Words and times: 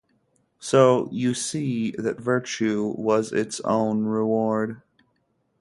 So 0.57 1.09
you 1.11 1.35
see 1.35 1.91
that 1.91 2.19
virtue 2.19 2.91
was 2.97 3.31
its 3.31 3.59
own 3.61 4.05
reward. 4.05 4.81